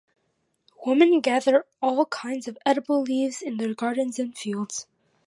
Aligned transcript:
Women 0.83 1.19
gather 1.21 1.63
all 1.79 2.07
kinds 2.07 2.47
of 2.47 2.57
edible 2.65 3.03
leaves 3.03 3.39
in 3.43 3.57
their 3.57 3.75
gardens 3.75 4.17
and 4.17 4.35
fields. 4.35 4.87